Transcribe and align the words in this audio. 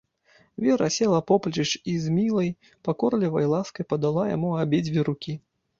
Вера 0.57 0.89
села 0.89 1.21
поплеч 1.29 1.69
і 1.91 1.99
з 2.05 2.15
мілай, 2.17 2.49
пакорлівай 2.89 3.49
ласкай 3.55 3.89
падала 3.95 4.29
яму 4.35 4.51
абедзве 4.65 5.01
рукі. 5.11 5.43